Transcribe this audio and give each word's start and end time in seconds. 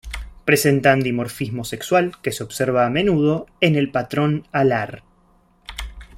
Presentan 0.45 1.01
dimorfismo 1.01 1.63
sexual, 1.63 2.13
que 2.23 2.31
se 2.31 2.41
observa 2.43 2.87
a 2.87 2.89
menudo 2.89 3.45
en 3.59 3.75
el 3.75 3.91
patrón 3.91 4.47
alar. 4.51 5.03